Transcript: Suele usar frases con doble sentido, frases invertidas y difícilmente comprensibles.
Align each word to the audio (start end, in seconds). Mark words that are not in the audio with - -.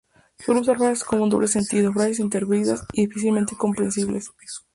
Suele 0.39 0.61
usar 0.61 0.79
frases 0.79 1.03
con 1.03 1.29
doble 1.29 1.47
sentido, 1.47 1.93
frases 1.93 2.17
invertidas 2.19 2.83
y 2.93 3.05
difícilmente 3.05 3.55
comprensibles. 3.55 4.31